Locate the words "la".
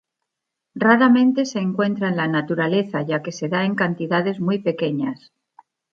2.17-2.27